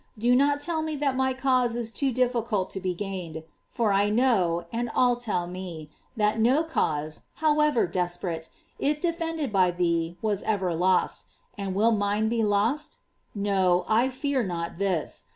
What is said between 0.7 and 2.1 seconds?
me that my cause is